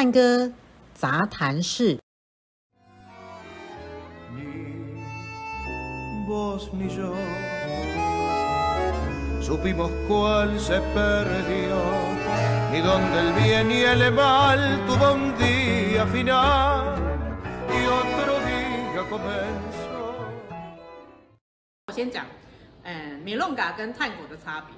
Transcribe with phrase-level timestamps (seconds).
[0.00, 0.50] 探戈
[0.94, 1.98] 杂谈室。
[6.26, 6.58] 我
[21.92, 22.24] 先讲，
[22.84, 24.74] 嗯，米隆嘎跟探戈的差别。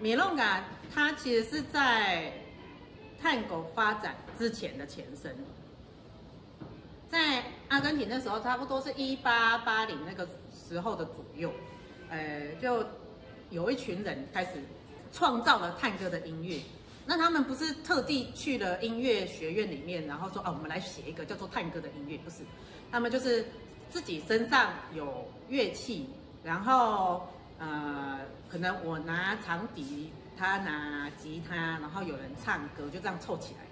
[0.00, 2.32] 米隆嘎它其实是在
[3.20, 5.36] 探戈发展之前的前身，
[7.08, 11.52] 在阿根廷那时候，差不多是一八八零那个时候的左右，
[12.10, 12.84] 呃，就
[13.50, 14.52] 有一群人开始
[15.12, 16.60] 创造了探戈的音乐。
[17.06, 22.38] 那他们不是特地去了音乐学院里面，然后说，哦，我们来写一个叫做探戈的音乐，不是，
[22.90, 23.44] 他们就是。
[23.90, 26.10] 自己身上有乐器，
[26.44, 27.26] 然后
[27.58, 33.68] 呃，可能我拿长笛，他拿吉他，然后有人唱歌，就这样凑起来的。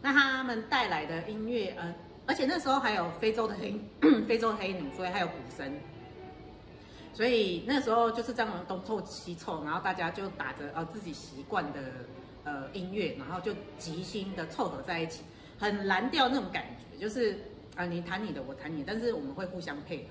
[0.00, 1.94] 那他们带来的音乐，呃，
[2.26, 3.78] 而且那时候还有非洲的黑，
[4.26, 5.72] 非洲黑奴，所以还有鼓声。
[7.12, 11.80] 所以那时候就是这样东凑西凑，然后大家就打着呃自己习惯的
[12.44, 15.22] 呃音乐，然后就即兴的凑合在一起，
[15.58, 17.38] 很蓝调那种感觉，就是。
[17.74, 20.04] 啊，你弹你的，我弹你，但是我们会互相配合，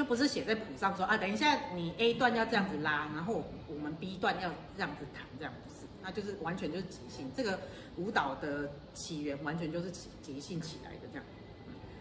[0.00, 7.30] 就不是写在谱上说啊，等一下你 A 段要这样子拉，然后我们 B 段要这样子弹，这样不是，那就是完全就是即兴。
[7.36, 7.60] 这个
[7.98, 11.26] 舞蹈的起源完全就是即即兴起来的这样。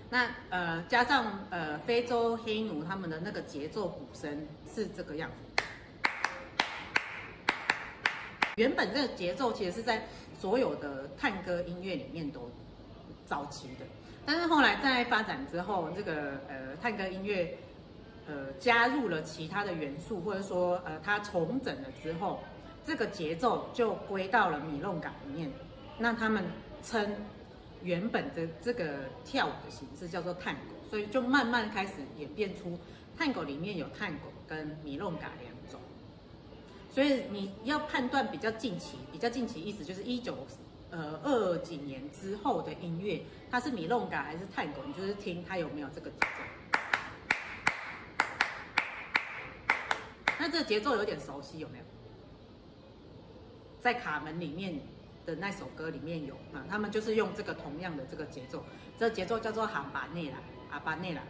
[0.09, 5.63] 那呃，加上呃非洲黑奴他们的那个节奏鼓声是这个样子。
[8.55, 10.07] 原本这个节奏其实是在
[10.39, 12.49] 所有的探戈音乐里面都。
[13.25, 13.85] 早期的，
[14.25, 17.55] 但是后来在发展之后，这个呃探戈音乐
[18.29, 22.39] 呃加入了其他的元素，或者说呃它重整了之后，
[22.85, 25.51] 这个节奏就归到了米隆嘎里面。
[25.97, 26.43] 那他们
[26.83, 27.15] 称
[27.81, 32.77] 原本的这个跳舞的形式叫做探戈，所以就慢慢开始演变出
[33.17, 35.81] 探戈里面有探戈跟米隆嘎两种。
[36.91, 40.37] 所以你要判断比较近期，比较近期意思就是一九。
[40.91, 44.81] 呃，二几年之后的音乐，它是米隆嘎还是探戈？
[44.87, 46.68] 你就是听它有没有这个节奏。
[50.39, 51.83] 那这个节奏有点熟悉，有没有？
[53.79, 54.79] 在卡门里面
[55.25, 58.63] 的那首歌里面有啊，他们就是用这个同样的这个节奏，
[58.97, 60.37] 这个节奏叫做哈巴内拉，
[60.71, 61.21] 阿巴内拉。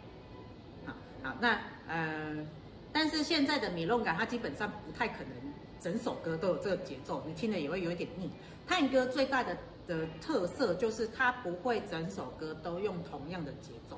[0.86, 0.94] 好，
[1.24, 2.48] 好，那呃，
[2.94, 5.34] 但是现在的米隆嘎，它基本上不太可能。
[5.82, 8.30] 整首歌都有这个节奏，你听了也会有一点腻。
[8.68, 9.56] 探戈最大的
[9.88, 13.98] 的特色就是它不会整首歌都用同样的节奏，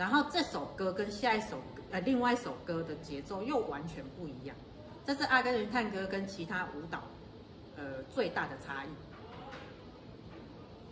[0.00, 4.56] 然后这首歌跟下一首呃另外一首歌的节奏又完全不一样。
[5.04, 7.02] 这是阿根廷探戈跟其他舞蹈
[7.76, 8.88] 呃最大的差异，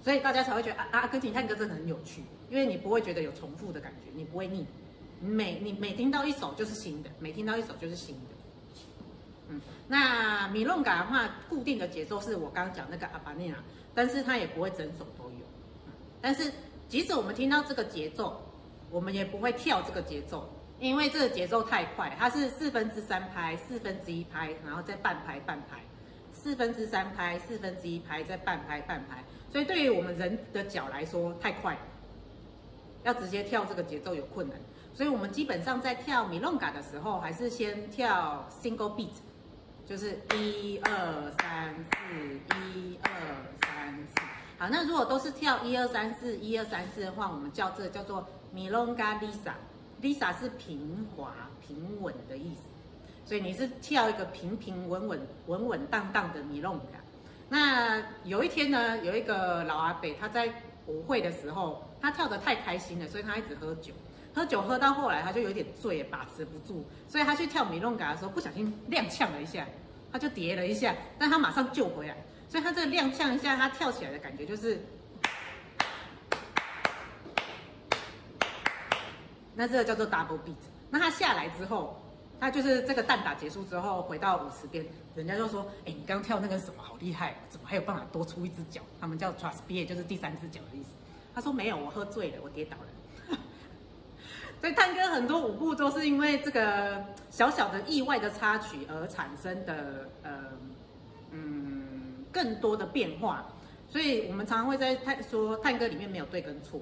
[0.04, 4.66] 所以大家才会觉得阿阿根廷探戈真的很有趣，因为你不会觉得有重复的感觉，你不会腻，
[5.22, 8.20] 每你每听到一首就是新的，每听到一首就是新的。
[9.48, 13.56] 嗯，那米隆嘎的话，固定的节奏是我刚刚讲那个阿巴内拉，
[13.94, 15.46] 但是它也不会整首都有。
[16.20, 16.52] 但是
[16.90, 18.42] 即使我们听到这个节奏，
[18.90, 25.80] 我们也不会跳这个节奏，因为这个节奏太快，它是四分之三拍、四分之一拍，然后再半拍半拍，
[26.32, 31.76] 四分之三拍、四分之一拍，再半拍半拍，所以对于我们人的脚来说太快，
[33.04, 34.58] 要直接跳这个节奏有困难，
[34.94, 39.12] 所以我们基本上在跳米隆嘎的时候，还是先跳 single beat。
[39.88, 43.10] 就是一二三四，一二
[43.62, 44.20] 三四。
[44.58, 49.52] 好，那如果都是跳一二三四，一二三四的话，我们叫这叫做 Milonga Lisa。
[50.00, 51.32] Lisa 是平滑、
[51.66, 52.62] 平稳的意思，
[53.24, 57.00] 所以你是跳一个平平稳稳、稳稳当当的 Milonga。
[57.48, 63.92] 那有一天呢，有一个老阿伯，他在舞会的时候，他跳得太开心了，所以他一直喝酒。
[64.34, 69.66] 喝酒喝到后来，他就有点醉，把持不住，所以他去跳米隆嘎的时候，不小心踉跄了一下，
[70.12, 72.16] 他就跌了一下，但他马上救回来，
[72.48, 74.80] 所以他这个踉跄一下，他跳起来的感觉就是，
[79.58, 80.54] 那这个叫做 double beat。
[80.88, 82.00] 那他下来之后，
[82.38, 90.90] 他就是这个蛋打结束之后回到舞池边，人家就说：“哎，你刚跳那个什么好厉害，怎么还有办法多出一只脚？”他们叫 traspié，就是第三只脚的意思。
[91.34, 93.36] 他说：“没有，我喝醉了，我跌倒了。
[94.62, 100.30] ”所以探戈很多舞步都是因为这个小小的意外的插曲而产生的，呃，
[101.32, 103.44] 嗯，更多的变化。
[103.88, 106.80] 所以我们常常会在探说探戈里面没有对跟错，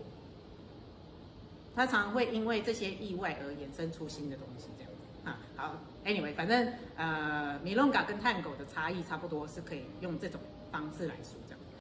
[1.76, 5.38] 它常会因为这些意外而衍生出新的东西，这样子啊。
[5.54, 5.74] 好
[6.06, 10.40] ，anyway，反正呃，米龙嘎跟探狗的差异差不多，是可以用这种
[10.72, 11.55] 方式来说这样。